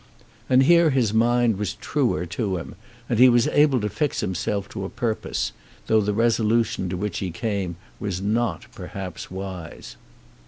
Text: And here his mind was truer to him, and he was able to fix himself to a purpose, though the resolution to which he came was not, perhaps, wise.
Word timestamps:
And 0.49 0.63
here 0.63 0.89
his 0.89 1.13
mind 1.13 1.59
was 1.59 1.75
truer 1.75 2.25
to 2.25 2.57
him, 2.57 2.73
and 3.07 3.19
he 3.19 3.29
was 3.29 3.47
able 3.49 3.79
to 3.81 3.87
fix 3.87 4.21
himself 4.21 4.67
to 4.69 4.83
a 4.83 4.89
purpose, 4.89 5.51
though 5.85 6.01
the 6.01 6.11
resolution 6.11 6.89
to 6.89 6.97
which 6.97 7.19
he 7.19 7.29
came 7.29 7.75
was 7.99 8.19
not, 8.19 8.65
perhaps, 8.73 9.29
wise. 9.29 9.97